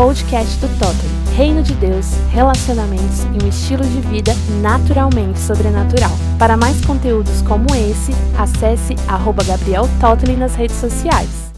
podcast 0.00 0.58
do 0.60 0.68
Totem. 0.78 1.36
Reino 1.36 1.62
de 1.62 1.74
Deus, 1.74 2.14
relacionamentos 2.30 3.24
e 3.24 3.44
um 3.44 3.46
estilo 3.46 3.84
de 3.84 4.00
vida 4.08 4.32
naturalmente 4.62 5.38
sobrenatural. 5.38 6.10
Para 6.38 6.56
mais 6.56 6.82
conteúdos 6.86 7.42
como 7.42 7.66
esse, 7.74 8.12
acesse 8.38 8.96
arroba 9.06 9.44
Gabriel 9.44 9.84
Totley 10.00 10.38
nas 10.38 10.54
redes 10.54 10.76
sociais. 10.76 11.52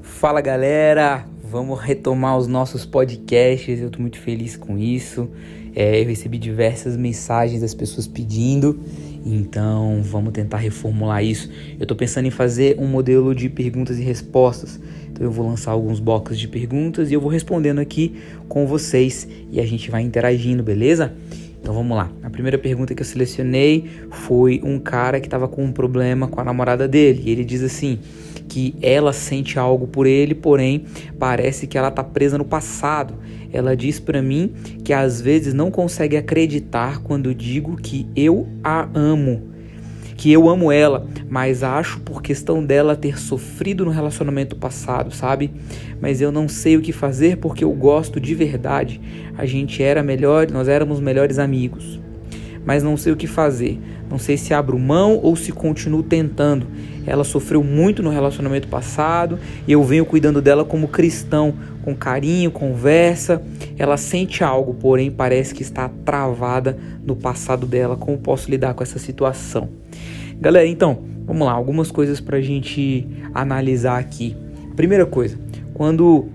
Fala 0.00 0.40
galera, 0.40 1.26
vamos 1.50 1.78
retomar 1.80 2.36
os 2.36 2.46
nossos 2.46 2.84
podcasts, 2.84 3.80
eu 3.80 3.88
tô 3.88 4.00
muito 4.00 4.18
feliz 4.18 4.56
com 4.56 4.76
isso. 4.76 5.28
É, 5.74 6.00
eu 6.00 6.06
recebi 6.06 6.38
diversas 6.38 6.96
mensagens 6.96 7.60
das 7.60 7.74
pessoas 7.74 8.06
pedindo, 8.06 8.80
então 9.24 10.00
vamos 10.02 10.32
tentar 10.32 10.56
reformular 10.56 11.22
isso. 11.22 11.50
Eu 11.78 11.86
tô 11.86 11.94
pensando 11.94 12.26
em 12.26 12.30
fazer 12.30 12.76
um 12.78 12.86
modelo 12.86 13.34
de 13.34 13.48
perguntas 13.48 13.98
e 13.98 14.02
respostas. 14.02 14.80
Então 15.10 15.24
eu 15.24 15.30
vou 15.30 15.46
lançar 15.46 15.72
alguns 15.72 16.00
blocos 16.00 16.38
de 16.38 16.48
perguntas 16.48 17.10
e 17.10 17.14
eu 17.14 17.20
vou 17.20 17.30
respondendo 17.30 17.78
aqui 17.78 18.16
com 18.48 18.66
vocês 18.66 19.28
e 19.50 19.60
a 19.60 19.66
gente 19.66 19.90
vai 19.90 20.02
interagindo, 20.02 20.62
beleza? 20.62 21.14
Então 21.66 21.74
vamos 21.74 21.96
lá. 21.96 22.08
A 22.22 22.30
primeira 22.30 22.56
pergunta 22.56 22.94
que 22.94 23.02
eu 23.02 23.04
selecionei 23.04 23.90
foi 24.08 24.60
um 24.62 24.78
cara 24.78 25.18
que 25.18 25.26
estava 25.26 25.48
com 25.48 25.64
um 25.64 25.72
problema 25.72 26.28
com 26.28 26.40
a 26.40 26.44
namorada 26.44 26.86
dele. 26.86 27.24
E 27.26 27.30
ele 27.32 27.44
diz 27.44 27.60
assim: 27.60 27.98
que 28.48 28.76
ela 28.80 29.12
sente 29.12 29.58
algo 29.58 29.88
por 29.88 30.06
ele, 30.06 30.32
porém 30.32 30.84
parece 31.18 31.66
que 31.66 31.76
ela 31.76 31.88
está 31.88 32.04
presa 32.04 32.38
no 32.38 32.44
passado. 32.44 33.14
Ela 33.52 33.76
diz 33.76 33.98
para 33.98 34.22
mim 34.22 34.52
que 34.84 34.92
às 34.92 35.20
vezes 35.20 35.54
não 35.54 35.68
consegue 35.68 36.16
acreditar 36.16 37.02
quando 37.02 37.34
digo 37.34 37.76
que 37.76 38.06
eu 38.14 38.46
a 38.62 38.88
amo, 38.94 39.42
que 40.16 40.32
eu 40.32 40.48
amo 40.48 40.72
ela, 40.72 41.06
mas 41.28 41.62
acho 41.62 42.00
por 42.00 42.22
questão 42.22 42.64
dela 42.64 42.96
ter 42.96 43.18
sofrido 43.18 43.84
no 43.84 43.90
relacionamento 43.90 44.56
passado, 44.56 45.14
sabe? 45.14 45.50
Mas 46.00 46.20
eu 46.20 46.32
não 46.32 46.48
sei 46.48 46.76
o 46.76 46.80
que 46.80 46.92
fazer 46.92 47.36
porque 47.36 47.62
eu 47.62 47.72
gosto 47.72 48.18
de 48.18 48.34
verdade. 48.34 49.00
A 49.36 49.44
gente 49.44 49.82
era 49.82 50.02
melhor, 50.02 50.50
nós 50.50 50.68
éramos 50.68 51.00
melhores 51.00 51.38
amigos. 51.38 52.00
Mas 52.66 52.82
não 52.82 52.96
sei 52.96 53.12
o 53.12 53.16
que 53.16 53.28
fazer. 53.28 53.80
Não 54.10 54.18
sei 54.18 54.36
se 54.36 54.52
abro 54.52 54.78
mão 54.78 55.18
ou 55.22 55.36
se 55.36 55.52
continuo 55.52 56.02
tentando. 56.02 56.66
Ela 57.06 57.22
sofreu 57.22 57.62
muito 57.62 58.02
no 58.02 58.10
relacionamento 58.10 58.66
passado 58.66 59.38
e 59.66 59.72
eu 59.72 59.82
venho 59.84 60.04
cuidando 60.04 60.42
dela 60.42 60.64
como 60.64 60.88
cristão, 60.88 61.54
com 61.82 61.94
carinho, 61.94 62.50
conversa. 62.50 63.40
Ela 63.78 63.96
sente 63.96 64.42
algo, 64.42 64.74
porém 64.74 65.10
parece 65.10 65.54
que 65.54 65.62
está 65.62 65.88
travada 66.04 66.76
no 67.04 67.14
passado 67.14 67.64
dela. 67.64 67.96
Como 67.96 68.18
posso 68.18 68.50
lidar 68.50 68.74
com 68.74 68.82
essa 68.82 68.98
situação? 68.98 69.68
Galera, 70.40 70.66
então, 70.66 70.98
vamos 71.24 71.46
lá, 71.46 71.52
algumas 71.52 71.90
coisas 71.90 72.20
para 72.20 72.38
a 72.38 72.42
gente 72.42 73.06
analisar 73.32 73.98
aqui. 73.98 74.36
Primeira 74.74 75.06
coisa, 75.06 75.38
quando 75.72 76.28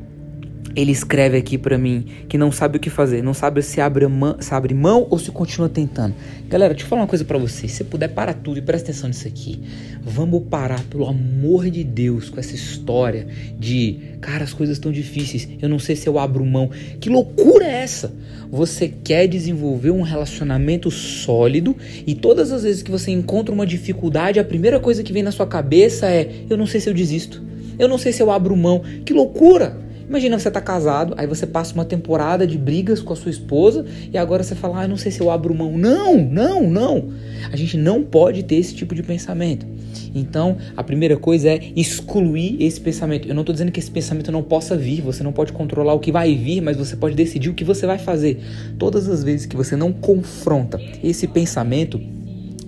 ele 0.76 0.92
escreve 0.92 1.38
aqui 1.38 1.58
para 1.58 1.78
mim 1.78 2.06
que 2.28 2.38
não 2.38 2.52
sabe 2.52 2.78
o 2.78 2.80
que 2.80 2.90
fazer, 2.90 3.22
não 3.22 3.34
sabe 3.34 3.62
se 3.62 3.82
abre, 3.82 4.08
mão, 4.08 4.38
se 4.40 4.54
abre 4.54 4.74
mão 4.74 5.08
ou 5.10 5.20
se 5.20 5.32
continua 5.32 5.70
tentando. 5.70 6.16
Galera, 6.48 6.74
deixa 6.74 6.86
eu 6.86 6.90
falar 6.90 7.02
uma 7.02 7.08
coisa 7.08 7.24
para 7.24 7.38
você. 7.38 7.68
Se 7.68 7.84
puder, 7.84 8.10
para 8.10 8.34
tudo 8.34 8.58
e 8.58 8.62
presta 8.62 8.92
atenção 8.92 9.08
nisso 9.08 9.28
aqui. 9.28 9.62
Vamos 10.02 10.44
parar, 10.50 10.84
pelo 10.86 11.08
amor 11.08 11.70
de 11.70 11.84
Deus, 11.84 12.30
com 12.30 12.40
essa 12.40 12.56
história 12.56 13.28
de, 13.58 14.18
cara, 14.20 14.44
as 14.44 14.54
coisas 14.54 14.78
estão 14.78 14.92
difíceis, 14.92 15.48
eu 15.62 15.70
não 15.70 15.80
sei 15.80 15.96
se 15.96 16.08
eu 16.08 16.18
abro 16.18 16.46
mão. 16.46 16.70
Que 17.00 17.10
loucura 17.10 17.66
é 17.66 17.84
essa? 17.84 18.14
Você 18.50 18.92
quer 19.04 19.28
desenvolver 19.28 19.92
um 19.92 20.02
relacionamento 20.02 20.92
sólido 20.92 21.76
e 22.06 22.14
todas 22.14 22.52
as 22.52 22.64
vezes 22.64 22.84
que 22.84 22.92
você 22.92 23.12
encontra 23.12 23.54
uma 23.54 23.66
dificuldade, 23.66 24.40
a 24.40 24.44
primeira 24.44 24.80
coisa 24.80 25.04
que 25.04 25.14
vem 25.14 25.24
na 25.24 25.32
sua 25.32 25.48
cabeça 25.48 26.08
é: 26.08 26.30
eu 26.50 26.58
não 26.58 26.66
sei 26.66 26.82
se 26.82 26.90
eu 26.90 26.94
desisto. 26.94 27.42
Eu 27.80 27.88
não 27.88 27.98
sei 27.98 28.12
se 28.12 28.22
eu 28.22 28.30
abro 28.30 28.56
mão. 28.56 28.82
Que 29.06 29.14
loucura! 29.14 29.91
Imagina 30.12 30.38
você 30.38 30.52
tá 30.52 30.60
casado, 30.60 31.14
aí 31.16 31.26
você 31.26 31.48
passa 31.48 31.74
uma 31.74 31.86
temporada 31.86 32.46
de 32.46 32.58
brigas 32.58 33.02
com 33.02 33.14
a 33.14 33.16
sua 33.16 33.32
esposa 33.32 33.86
e 34.12 34.18
agora 34.18 34.44
você 34.44 34.54
fala, 34.54 34.84
ah, 34.84 34.86
não 34.86 34.98
sei 34.98 35.10
se 35.10 35.22
eu 35.22 35.32
abro 35.32 35.56
mão. 35.56 35.78
Não, 35.78 36.18
não, 36.18 36.70
não. 36.70 37.14
A 37.50 37.56
gente 37.56 37.78
não 37.78 38.04
pode 38.04 38.44
ter 38.44 38.56
esse 38.56 38.76
tipo 38.76 38.94
de 38.94 39.02
pensamento. 39.02 39.66
Então, 40.14 40.58
a 40.76 40.84
primeira 40.84 41.16
coisa 41.16 41.52
é 41.52 41.72
excluir 41.78 42.62
esse 42.62 42.82
pensamento. 42.82 43.26
Eu 43.26 43.34
não 43.34 43.44
estou 43.44 43.54
dizendo 43.54 43.72
que 43.72 43.80
esse 43.80 43.90
pensamento 43.90 44.34
não 44.34 44.44
possa 44.44 44.76
vir, 44.76 45.00
você 45.00 45.24
não 45.24 45.32
pode 45.32 45.54
controlar 45.54 45.94
o 45.94 46.00
que 46.00 46.12
vai 46.12 46.36
vir, 46.36 46.60
mas 46.60 46.76
você 46.76 46.98
pode 46.98 47.16
decidir 47.16 47.50
o 47.50 47.54
que 47.54 47.64
você 47.64 47.88
vai 47.88 47.98
fazer. 47.98 48.38
Todas 48.78 49.08
as 49.08 49.24
vezes 49.24 49.46
que 49.46 49.56
você 49.56 49.78
não 49.78 49.94
confronta 49.94 50.78
esse 51.02 51.26
pensamento 51.26 51.98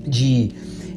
de 0.08 0.52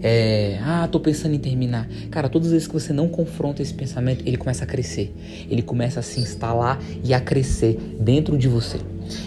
é, 0.09 0.61
ah, 0.63 0.87
tô 0.87 1.01
pensando 1.01 1.35
em 1.35 1.39
terminar. 1.39 1.89
Cara, 2.13 2.29
todas 2.29 2.47
as 2.47 2.53
vezes 2.53 2.69
que 2.69 2.75
você 2.75 2.93
não 2.93 3.09
confronta 3.09 3.61
esse 3.61 3.75
pensamento, 3.75 4.23
ele 4.25 4.37
começa 4.37 4.63
a 4.63 4.67
crescer. 4.67 5.13
Ele 5.51 5.63
começa 5.63 5.99
a 5.99 6.03
se 6.03 6.21
instalar 6.21 6.81
e 7.03 7.13
a 7.13 7.21
crescer 7.21 7.77
dentro 7.99 8.39
de 8.39 8.47
você. 8.47 8.79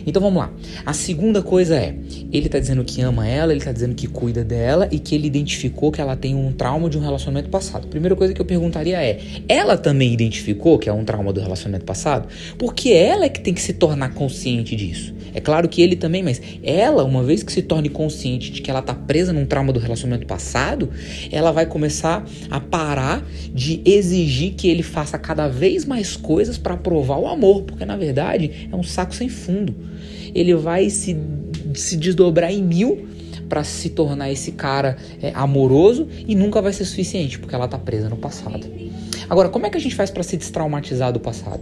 Então 0.06 0.22
vamos 0.22 0.40
lá. 0.40 0.52
A 0.86 0.94
segunda 0.94 1.42
coisa 1.42 1.76
é, 1.76 1.96
ele 2.32 2.48
está 2.48 2.60
dizendo 2.60 2.84
que 2.84 3.02
ama 3.02 3.28
ela, 3.28 3.52
ele 3.52 3.60
está 3.60 3.72
dizendo 3.72 3.96
que 3.96 4.08
cuida 4.08 4.44
dela 4.44 4.88
e 4.92 5.00
que 5.00 5.16
ele 5.16 5.28
identificou 5.28 5.92
que 5.92 6.02
ela 6.02 6.16
tem 6.16 6.36
um 6.36 6.52
trauma 6.52 6.90
de 6.90 6.98
um 6.98 7.02
relacionamento 7.02 7.50
passado. 7.50 7.88
Primeira 7.88 8.16
coisa 8.16 8.34
que 8.34 8.42
eu 8.42 8.46
perguntaria 8.46 9.02
é, 9.02 9.20
ela 9.48 9.78
também 9.78 10.14
identificou 10.14 10.78
que 10.78 10.90
é 10.90 10.94
um 10.94 11.04
trauma 11.04 11.34
do 11.34 11.40
relacionamento 11.40 11.86
passado? 11.86 12.28
Porque 12.58 12.90
ela 12.90 13.26
é 13.26 13.30
que 13.30 13.40
tem 13.40 13.54
que 13.54 13.62
se 13.62 13.74
tornar 13.74 14.14
consciente 14.14 14.76
disso. 14.76 15.14
É 15.34 15.40
claro 15.40 15.68
que 15.70 15.82
ele 15.82 15.96
também, 15.96 16.24
mas 16.24 16.42
ela, 16.64 17.04
uma 17.04 17.24
vez 17.24 17.44
que 17.44 17.52
se 17.52 17.62
torne 17.62 17.90
consciente 17.90 18.52
de 18.52 18.62
que 18.62 18.70
ela 18.70 18.80
está 18.80 18.94
presa 18.94 19.32
num 19.32 19.46
trauma 19.46 19.72
do 19.72 19.80
relacionamento 19.80 20.26
passado, 20.26 20.90
ela 21.32 21.52
vai 21.52 21.66
começar 21.66 22.26
a 22.50 22.60
parar 22.60 23.24
de 23.54 23.82
exigir 23.86 24.54
que 24.54 24.68
ele 24.68 24.84
faça 24.84 25.18
cada 25.18 25.48
vez 25.48 25.86
mais 25.86 26.16
coisas 26.16 26.58
para 26.58 26.76
provar 26.76 27.18
o 27.18 27.28
amor, 27.28 27.64
porque 27.64 27.86
na 27.86 27.96
verdade 27.96 28.68
é 28.72 28.76
um 28.76 28.84
saco 28.84 29.14
sem 29.14 29.30
fundo 29.30 29.69
mundo. 29.72 29.90
Ele 30.34 30.54
vai 30.56 30.90
se, 30.90 31.18
se 31.74 31.98
desdobrar 31.98 32.52
em 32.52 32.64
mil 32.64 33.08
para 33.48 33.64
se 33.64 33.90
tornar 33.90 34.32
esse 34.32 34.52
cara 34.52 34.98
é, 35.22 35.32
amoroso 35.34 36.08
e 36.28 36.36
nunca 36.36 36.62
vai 36.62 36.72
ser 36.72 36.86
suficiente, 36.86 37.40
porque 37.40 37.56
ela 37.56 37.68
tá 37.68 37.80
presa 37.80 38.08
no 38.08 38.18
passado. 38.18 38.68
Agora, 39.30 39.48
como 39.48 39.68
é 39.68 39.70
que 39.70 39.78
a 39.78 39.80
gente 39.80 39.94
faz 39.94 40.10
para 40.10 40.24
se 40.24 40.36
destraumatizar 40.36 41.14
do 41.14 41.20
passado? 41.20 41.62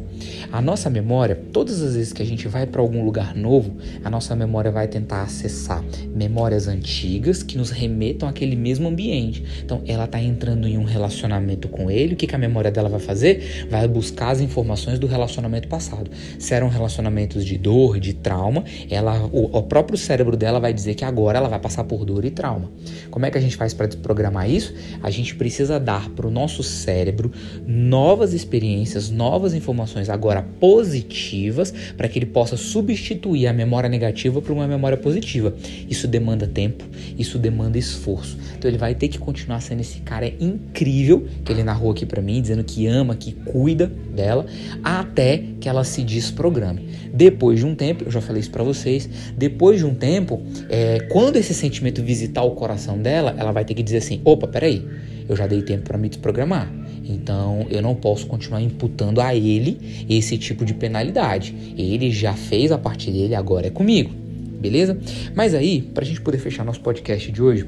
A 0.54 0.62
nossa 0.62 0.90
memória, 0.90 1.38
todas 1.52 1.82
as 1.82 1.96
vezes 1.96 2.14
que 2.14 2.22
a 2.22 2.26
gente 2.26 2.48
vai 2.48 2.66
para 2.66 2.82
algum 2.82 3.04
lugar 3.04 3.36
novo, 3.36 3.76
a 4.06 4.10
nossa 4.10 4.34
memória 4.38 4.72
vai 4.72 4.88
tentar 4.88 5.24
acessar 5.24 5.84
memórias 6.16 6.70
antigas 6.70 7.44
que 7.44 7.58
nos 7.58 7.70
remetam 7.70 8.30
àquele 8.30 8.56
mesmo 8.56 8.88
ambiente. 8.88 9.44
Então, 9.64 9.82
ela 9.86 10.06
está 10.06 10.22
entrando 10.22 10.66
em 10.66 10.78
um 10.78 10.86
relacionamento 10.86 11.68
com 11.68 11.92
ele, 11.92 12.14
o 12.14 12.16
que, 12.16 12.26
que 12.26 12.36
a 12.36 12.38
memória 12.38 12.72
dela 12.72 12.88
vai 12.88 13.02
fazer? 13.02 13.68
Vai 13.70 13.86
buscar 13.86 14.30
as 14.30 14.40
informações 14.40 14.98
do 14.98 15.06
relacionamento 15.06 15.68
passado. 15.68 16.10
Se 16.40 16.54
eram 16.54 16.70
relacionamentos 16.70 17.44
de 17.44 17.58
dor, 17.58 18.00
de 18.00 18.14
trauma, 18.14 18.64
ela, 18.90 19.26
o, 19.26 19.58
o 19.58 19.64
próprio 19.64 19.98
cérebro 19.98 20.38
dela 20.38 20.60
vai 20.60 20.72
dizer 20.72 20.96
que 20.96 21.04
agora 21.04 21.38
ela 21.38 21.50
vai 21.50 21.60
passar 21.60 21.84
por 21.84 22.06
dor 22.06 22.24
e 22.24 22.32
trauma. 22.32 22.72
Como 23.12 23.26
é 23.26 23.32
que 23.32 23.38
a 23.38 23.42
gente 23.42 23.58
faz 23.58 23.74
para 23.74 23.88
desprogramar 23.88 24.50
isso? 24.50 24.74
A 25.04 25.10
gente 25.10 25.36
precisa 25.36 25.78
dar 25.78 26.10
para 26.12 26.26
o 26.26 26.32
nosso 26.32 26.64
cérebro 26.64 27.30
novas 27.66 28.34
experiências, 28.34 29.09
novas 29.09 29.53
informações 29.53 30.09
agora 30.09 30.41
positivas, 30.59 31.73
para 31.95 32.07
que 32.07 32.19
ele 32.19 32.25
possa 32.25 32.57
substituir 32.57 33.47
a 33.47 33.53
memória 33.53 33.90
negativa 33.90 34.41
por 34.41 34.51
uma 34.51 34.68
memória 34.68 34.97
positiva. 34.97 35.53
Isso 35.90 36.07
demanda 36.07 36.47
tempo, 36.47 36.84
isso 37.18 37.38
demanda 37.38 37.78
esforço. 37.78 38.38
Então 38.57 38.69
ele 38.69 38.78
vai 38.78 38.95
ter 38.95 39.07
que 39.07 39.18
continuar 39.18 39.62
sendo 39.62 39.81
esse 39.81 40.00
cara 40.01 40.28
incrível 40.40 41.25
que 41.44 41.51
ele 41.51 41.63
narrou 41.63 41.91
aqui 41.91 42.06
para 42.06 42.22
mim, 42.22 42.41
dizendo 42.41 42.63
que 42.63 42.88
ama, 42.88 43.16
que 43.16 43.31
cuida 43.34 43.91
dela, 44.13 44.45
até 44.84 45.44
que 45.59 45.69
ela 45.69 45.84
se 45.84 46.03
desprograme. 46.03 46.88
Depois 47.13 47.59
de 47.59 47.66
um 47.66 47.75
tempo, 47.75 48.03
eu 48.06 48.12
já 48.12 48.22
falei 48.22 48.41
isso 48.41 48.51
para 48.51 48.63
vocês, 48.63 49.09
depois 49.38 49.79
de 49.79 49.85
um 49.85 49.94
tempo, 49.94 50.41
é, 50.69 51.00
quando 51.09 51.38
esse 51.38 51.53
sentimento 51.53 52.01
visitar 52.01 52.44
o 52.44 52.51
coração 52.51 52.97
dela, 52.97 53.35
ela 53.38 53.51
vai 53.51 53.66
ter 53.66 53.74
que 53.74 53.84
dizer 53.84 53.97
assim: 53.97 54.22
opa, 54.24 54.47
peraí, 54.47 54.85
eu 55.28 55.36
já 55.36 55.48
dei 55.48 55.62
tempo 55.62 55.84
para 55.84 55.98
me 55.98 56.10
desprogramar. 56.10 56.72
Então 57.04 57.66
eu 57.70 57.82
não 57.82 57.96
posso 57.96 58.28
continuar 58.28 58.62
imputando 58.62 59.22
a 59.22 59.34
ele 59.36 60.06
esse 60.10 60.38
tipo 60.38 60.66
de 60.66 60.74
penalidade. 60.74 61.56
Ele 61.78 62.12
já 62.12 62.34
fez 62.34 62.72
a 62.72 62.78
parte 62.78 63.12
dele, 63.12 63.36
agora 63.36 63.68
é 63.68 63.69
comigo. 63.69 64.12
Beleza? 64.60 64.98
Mas 65.36 65.54
aí, 65.54 65.81
para 65.81 66.04
a 66.04 66.07
gente 66.07 66.19
poder 66.22 66.40
fechar 66.40 66.66
nosso 66.66 66.81
podcast 66.81 67.31
de 67.31 67.42
hoje, 67.42 67.66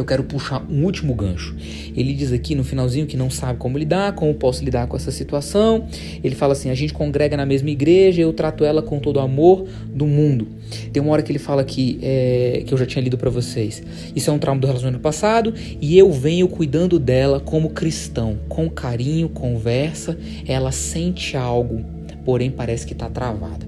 eu 0.00 0.04
quero 0.04 0.24
puxar 0.24 0.64
um 0.68 0.84
último 0.84 1.14
gancho. 1.14 1.54
Ele 1.96 2.12
diz 2.12 2.32
aqui 2.32 2.54
no 2.54 2.64
finalzinho 2.64 3.06
que 3.06 3.16
não 3.16 3.30
sabe 3.30 3.58
como 3.58 3.78
lidar, 3.78 4.14
como 4.14 4.32
posso 4.34 4.64
lidar 4.64 4.86
com 4.86 4.96
essa 4.96 5.10
situação. 5.10 5.86
Ele 6.22 6.34
fala 6.34 6.52
assim: 6.52 6.70
a 6.70 6.74
gente 6.74 6.92
congrega 6.92 7.36
na 7.36 7.46
mesma 7.46 7.70
igreja, 7.70 8.20
eu 8.22 8.32
trato 8.32 8.64
ela 8.64 8.82
com 8.82 8.98
todo 8.98 9.16
o 9.16 9.20
amor 9.20 9.66
do 9.86 10.06
mundo. 10.06 10.48
Tem 10.92 11.02
uma 11.02 11.12
hora 11.12 11.22
que 11.22 11.30
ele 11.30 11.38
fala 11.38 11.62
aqui, 11.62 11.98
é, 12.02 12.62
que 12.66 12.74
eu 12.74 12.78
já 12.78 12.86
tinha 12.86 13.02
lido 13.02 13.16
para 13.16 13.30
vocês. 13.30 13.82
Isso 14.14 14.30
é 14.30 14.32
um 14.32 14.38
trauma 14.38 14.60
do 14.60 14.66
relacionamento 14.66 15.02
passado 15.02 15.54
e 15.80 15.96
eu 15.96 16.10
venho 16.12 16.48
cuidando 16.48 16.98
dela 16.98 17.40
como 17.40 17.70
cristão, 17.70 18.38
com 18.48 18.68
carinho, 18.68 19.28
conversa. 19.28 20.18
Ela 20.46 20.72
sente 20.72 21.36
algo, 21.36 21.84
porém 22.24 22.50
parece 22.50 22.86
que 22.86 22.92
está 22.92 23.08
travada. 23.08 23.66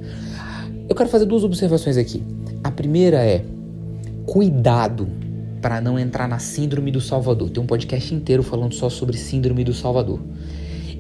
Eu 0.89 0.95
quero 0.95 1.09
fazer 1.09 1.27
duas 1.27 1.45
observações 1.45 1.97
aqui. 1.97 2.23
A 2.65 2.71
primeira 2.71 3.25
é 3.25 3.45
cuidado 4.27 5.18
para 5.61 5.81
não 5.81 5.99
entrar 5.99 6.29
na 6.29 6.39
síndrome 6.39 6.91
do 6.91 7.01
Salvador. 7.01 7.51
Tem 7.51 7.63
um 7.63 7.67
podcast 7.67 8.15
inteiro 8.15 8.43
falando 8.43 8.75
só 8.75 8.89
sobre 8.89 9.17
síndrome 9.17 9.65
do 9.65 9.75
Salvador. 9.75 10.21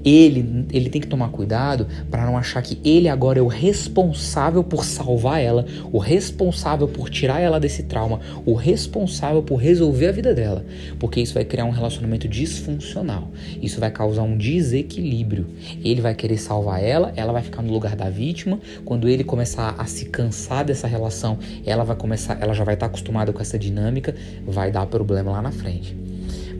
Ele, 0.04 0.66
ele 0.72 0.90
tem 0.90 1.00
que 1.00 1.06
tomar 1.06 1.28
cuidado 1.28 1.86
para 2.10 2.24
não 2.26 2.36
achar 2.36 2.62
que 2.62 2.78
ele 2.84 3.08
agora 3.08 3.38
é 3.38 3.42
o 3.42 3.46
responsável 3.46 4.62
por 4.62 4.84
salvar 4.84 5.40
ela, 5.40 5.66
o 5.92 5.98
responsável 5.98 6.88
por 6.88 7.10
tirar 7.10 7.40
ela 7.40 7.58
desse 7.58 7.84
trauma, 7.84 8.20
o 8.44 8.54
responsável 8.54 9.42
por 9.42 9.56
resolver 9.56 10.08
a 10.08 10.12
vida 10.12 10.34
dela, 10.34 10.64
porque 10.98 11.20
isso 11.20 11.34
vai 11.34 11.44
criar 11.44 11.64
um 11.64 11.70
relacionamento 11.70 12.28
disfuncional. 12.28 13.30
Isso 13.60 13.80
vai 13.80 13.90
causar 13.90 14.22
um 14.22 14.36
desequilíbrio. 14.36 15.46
Ele 15.84 16.00
vai 16.00 16.14
querer 16.14 16.38
salvar 16.38 16.82
ela, 16.82 17.12
ela 17.16 17.32
vai 17.32 17.42
ficar 17.42 17.62
no 17.62 17.72
lugar 17.72 17.96
da 17.96 18.08
vítima. 18.08 18.60
Quando 18.84 19.08
ele 19.08 19.24
começar 19.24 19.74
a 19.78 19.86
se 19.86 20.06
cansar 20.06 20.64
dessa 20.64 20.86
relação, 20.86 21.38
ela 21.64 21.84
vai 21.84 21.96
começar, 21.96 22.38
ela 22.40 22.54
já 22.54 22.64
vai 22.64 22.74
estar 22.74 22.86
acostumada 22.86 23.32
com 23.32 23.40
essa 23.40 23.58
dinâmica, 23.58 24.14
vai 24.46 24.70
dar 24.70 24.86
problema 24.86 25.32
lá 25.32 25.42
na 25.42 25.52
frente. 25.52 25.96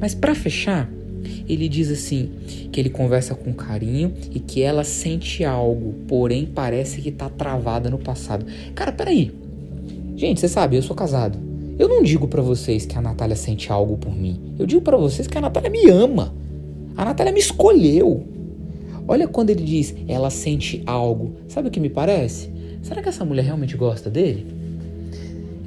Mas 0.00 0.14
para 0.14 0.34
fechar, 0.34 0.88
ele 1.49 1.69
diz 1.69 1.91
assim 1.91 2.31
que 2.70 2.81
ele 2.81 2.91
conversa 2.91 3.35
com 3.35 3.53
carinho 3.53 4.12
e 4.32 4.41
que 4.41 4.62
ela 4.62 4.85
sente 4.85 5.44
algo, 5.44 5.94
porém 6.06 6.47
parece 6.47 7.00
que 7.00 7.11
tá 7.11 7.29
travada 7.29 7.91
no 7.91 7.99
passado. 7.99 8.47
Cara, 8.75 8.93
peraí. 8.93 9.32
Gente, 10.17 10.41
você 10.41 10.49
sabe, 10.49 10.76
eu 10.76 10.82
sou 10.82 10.97
casado. 10.97 11.38
Eu 11.79 11.88
não 11.88 12.03
digo 12.03 12.26
para 12.26 12.43
vocês 12.43 12.85
que 12.85 12.99
a 12.99 13.00
Natália 13.00 13.37
sente 13.37 13.70
algo 13.70 13.97
por 13.97 14.12
mim. 14.12 14.55
Eu 14.59 14.67
digo 14.67 14.82
para 14.82 14.97
vocês 14.97 15.29
que 15.29 15.38
a 15.38 15.41
Natália 15.41 15.70
me 15.70 15.88
ama. 15.88 16.35
A 16.97 17.05
Natália 17.05 17.32
me 17.32 17.38
escolheu. 17.38 18.26
Olha 19.06 19.29
quando 19.29 19.50
ele 19.50 19.62
diz 19.62 19.94
ela 20.09 20.29
sente 20.29 20.82
algo. 20.85 21.37
Sabe 21.47 21.69
o 21.69 21.70
que 21.70 21.79
me 21.79 21.88
parece? 21.88 22.50
Será 22.82 23.00
que 23.00 23.09
essa 23.09 23.25
mulher 23.25 23.44
realmente 23.44 23.76
gosta 23.76 24.11
dele? 24.11 24.57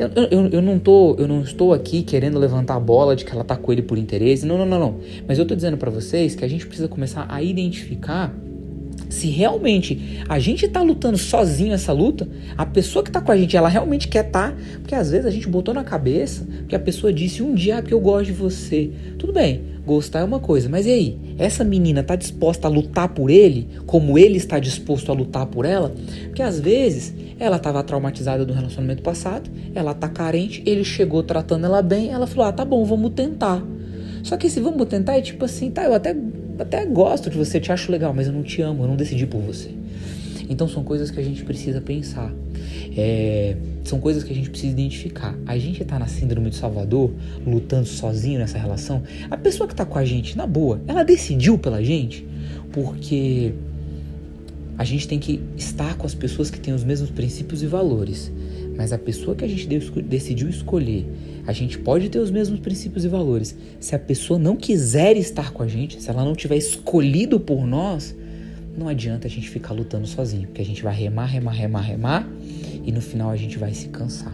Eu, 0.02 0.28
eu, 0.32 0.48
eu, 0.48 0.62
não 0.62 0.80
tô, 0.80 1.16
eu 1.20 1.28
não 1.28 1.42
estou 1.42 1.74
aqui 1.74 2.02
querendo 2.02 2.40
levantar 2.40 2.76
a 2.76 2.80
bola 2.80 3.16
de 3.16 3.24
que 3.24 3.32
ela 3.32 3.44
tá 3.44 3.56
com 3.56 3.72
ele 3.72 3.84
por 3.84 3.98
interesse. 3.98 4.46
Não, 4.46 4.58
não, 4.58 4.66
não, 4.66 4.80
não. 4.80 4.96
Mas 5.28 5.38
eu 5.38 5.46
tô 5.46 5.56
dizendo 5.56 5.78
para 5.78 5.92
vocês 5.92 6.34
que 6.34 6.44
a 6.44 6.48
gente 6.48 6.66
precisa 6.66 6.88
começar 6.88 7.26
a 7.30 7.42
identificar 7.42 8.34
se 9.10 9.28
realmente 9.30 10.24
a 10.28 10.40
gente 10.40 10.68
tá 10.68 10.82
lutando 10.82 11.18
sozinho 11.18 11.74
essa 11.74 11.92
luta, 11.92 12.28
a 12.58 12.66
pessoa 12.66 13.04
que 13.04 13.12
tá 13.12 13.20
com 13.20 13.32
a 13.32 13.38
gente, 13.38 13.56
ela 13.58 13.68
realmente 13.68 14.08
quer 14.08 14.26
estar, 14.26 14.52
tá, 14.52 14.58
porque 14.80 14.96
às 14.96 15.12
vezes 15.12 15.26
a 15.26 15.30
gente 15.30 15.48
botou 15.48 15.74
na 15.74 15.84
cabeça 15.84 16.48
que 16.68 16.76
a 16.76 16.80
pessoa 16.80 17.12
disse 17.12 17.44
um 17.44 17.54
dia 17.54 17.78
ah, 17.78 17.82
que 17.82 17.94
eu 17.94 18.00
gosto 18.00 18.28
de 18.28 18.32
você. 18.32 18.90
Tudo 19.20 19.34
bem, 19.34 19.62
Gostar 19.86 20.20
é 20.20 20.24
uma 20.24 20.40
coisa, 20.40 20.70
mas 20.70 20.86
e 20.86 20.92
aí? 20.92 21.18
Essa 21.40 21.64
menina 21.64 22.04
tá 22.04 22.16
disposta 22.16 22.68
a 22.68 22.72
lutar 22.72 23.10
por 23.10 23.32
ele, 23.32 23.68
como 23.86 24.18
ele 24.18 24.38
está 24.38 24.60
disposto 24.60 25.12
a 25.12 25.16
lutar 25.16 25.48
por 25.48 25.66
ela? 25.66 25.94
Porque 26.26 26.44
às 26.44 26.60
vezes 26.60 27.14
ela 27.40 27.58
estava 27.58 27.82
traumatizada 27.84 28.46
do 28.46 28.54
relacionamento 28.54 29.02
passado, 29.02 29.50
ela 29.74 29.94
tá 29.96 30.08
carente, 30.08 30.62
ele 30.66 30.84
chegou 30.84 31.24
tratando 31.24 31.66
ela 31.66 31.82
bem, 31.82 32.12
ela 32.12 32.28
falou: 32.28 32.46
"Ah, 32.46 32.52
tá 32.52 32.64
bom, 32.64 32.86
vamos 32.86 33.14
tentar". 33.14 33.64
Só 34.24 34.38
que 34.38 34.48
esse 34.48 34.60
vamos 34.60 34.88
tentar 34.88 35.18
é 35.18 35.22
tipo 35.22 35.46
assim, 35.46 35.72
tá, 35.72 35.84
eu 35.84 35.96
até 35.96 36.16
até 36.60 36.86
gosto 36.86 37.30
de 37.30 37.38
você, 37.38 37.60
te 37.60 37.72
acho 37.72 37.92
legal, 37.92 38.14
mas 38.14 38.28
eu 38.28 38.34
não 38.34 38.44
te 38.44 38.62
amo, 38.62 38.84
eu 38.84 38.88
não 38.88 38.96
decidi 38.96 39.26
por 39.26 39.42
você. 39.42 39.72
Então 40.52 40.68
são 40.68 40.84
coisas 40.84 41.10
que 41.10 41.18
a 41.18 41.24
gente 41.24 41.46
precisa 41.46 41.80
pensar. 41.80 42.30
É, 42.98 43.56
são 43.86 44.02
coisas 44.02 44.22
que 44.22 44.34
a 44.34 44.36
gente 44.36 44.50
precisa 44.50 44.74
identificar. 44.74 45.34
A 45.46 45.58
gente 45.58 45.84
tá 45.86 45.98
na 45.98 46.08
síndrome 46.08 46.50
do 46.50 46.56
Salvador, 46.56 47.10
lutando 47.48 47.88
sozinho 47.88 48.38
nessa 48.38 48.58
relação. 48.58 49.02
A 49.30 49.38
pessoa 49.38 49.66
que 49.66 49.74
tá 49.74 49.86
com 49.86 49.98
a 49.98 50.04
gente, 50.04 50.36
na 50.36 50.46
boa, 50.46 50.82
ela 50.88 51.04
decidiu 51.04 51.58
pela 51.58 51.82
gente, 51.82 52.28
porque 52.74 53.54
a 54.78 54.84
gente 54.84 55.08
tem 55.08 55.20
que 55.20 55.42
estar 55.56 55.96
com 55.96 56.06
as 56.06 56.14
pessoas 56.14 56.52
que 56.52 56.60
têm 56.60 56.74
os 56.74 56.84
mesmos 56.84 57.10
princípios 57.10 57.64
e 57.64 57.66
valores. 57.66 58.30
Mas 58.76 58.92
a 58.92 58.98
pessoa 58.98 59.34
que 59.34 59.46
a 59.46 59.48
gente 59.48 59.66
decidiu 60.02 60.50
escolher, 60.50 61.06
a 61.48 61.54
gente 61.54 61.80
pode 61.80 62.10
ter 62.10 62.20
os 62.20 62.30
mesmos 62.30 62.60
princípios 62.60 63.06
e 63.06 63.08
valores. 63.08 63.56
Se 63.80 63.96
a 63.96 64.00
pessoa 64.00 64.38
não 64.38 64.58
quiser 64.58 65.16
estar 65.16 65.54
com 65.54 65.64
a 65.64 65.68
gente, 65.68 66.02
se 66.02 66.10
ela 66.10 66.26
não 66.26 66.36
tiver 66.36 66.58
escolhido 66.58 67.40
por 67.40 67.66
nós, 67.66 68.14
não 68.78 68.88
adianta 68.88 69.28
a 69.28 69.30
gente 69.30 69.50
ficar 69.50 69.74
lutando 69.74 70.08
sozinho, 70.08 70.48
porque 70.48 70.62
a 70.62 70.66
gente 70.66 70.84
vai 70.84 70.94
remar, 70.94 71.26
remar, 71.26 71.52
remar, 71.52 71.82
remar 71.82 72.28
e 72.84 72.92
no 72.92 73.02
final 73.02 73.30
a 73.30 73.38
gente 73.38 73.58
vai 73.58 73.74
se 73.74 73.90
cansar. 73.90 74.34